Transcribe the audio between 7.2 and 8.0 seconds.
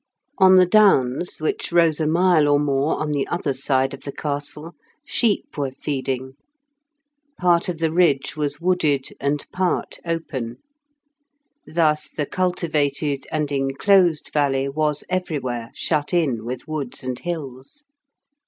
part of the